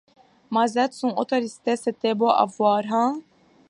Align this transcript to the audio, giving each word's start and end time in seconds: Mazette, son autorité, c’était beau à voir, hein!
Mazette, 0.49 0.95
son 0.95 1.15
autorité, 1.15 1.75
c’était 1.75 2.15
beau 2.15 2.29
à 2.29 2.43
voir, 2.45 2.81
hein! 2.89 3.21